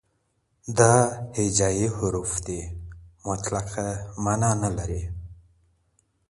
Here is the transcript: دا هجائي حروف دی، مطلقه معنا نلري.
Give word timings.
دا 0.77 0.93
هجائي 1.37 1.87
حروف 1.95 2.31
دی، 2.45 2.61
مطلقه 3.27 3.87
معنا 4.23 4.51
نلري. 4.61 5.01